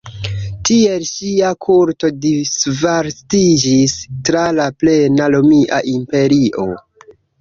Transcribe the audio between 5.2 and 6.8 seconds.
Romia imperio.